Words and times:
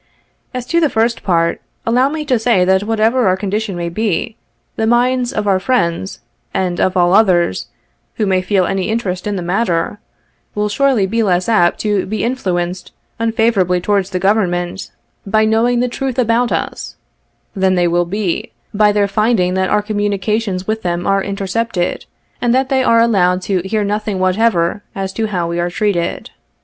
As 0.51 0.65
to 0.65 0.79
the 0.79 0.89
first 0.89 1.21
part, 1.21 1.61
allow 1.85 2.09
me 2.09 2.25
to 2.25 2.39
say, 2.39 2.65
that 2.65 2.81
whatever 2.81 3.27
our 3.27 3.37
condition 3.37 3.75
may 3.75 3.87
be, 3.87 4.35
the 4.75 4.87
minds 4.87 5.31
of 5.31 5.45
our 5.45 5.59
friends, 5.59 6.21
and 6.55 6.79
of 6.79 6.97
all 6.97 7.13
others, 7.13 7.67
who 8.15 8.25
may 8.25 8.41
feel 8.41 8.65
any 8.65 8.89
interest 8.89 9.27
in 9.27 9.35
the 9.35 9.43
matter, 9.43 9.99
will 10.55 10.69
surely 10.69 11.05
be 11.05 11.21
less 11.21 11.47
apt 11.47 11.79
to 11.81 12.07
be 12.07 12.23
influenced 12.23 12.93
unfavorably 13.19 13.79
towards 13.79 14.09
the 14.09 14.17
government 14.17 14.89
by 15.27 15.45
knowing 15.45 15.81
the 15.81 15.87
truth 15.87 16.17
about 16.17 16.51
us, 16.51 16.95
than 17.55 17.75
they 17.75 17.87
will 17.87 18.05
be 18.05 18.51
by 18.73 18.91
their 18.91 19.07
finding 19.07 19.53
that 19.53 19.69
our 19.69 19.83
communications 19.83 20.65
with 20.65 20.81
them 20.81 21.05
are 21.05 21.21
intercepted, 21.21 22.05
and 22.41 22.55
that 22.55 22.69
they 22.69 22.81
are 22.83 23.01
allowed 23.01 23.39
to 23.43 23.61
hear 23.65 23.83
nothing 23.83 24.17
whatever 24.17 24.81
as 24.95 25.13
to 25.13 25.27
how 25.27 25.47
we 25.47 25.59
are 25.59 25.69
treated. 25.69 26.31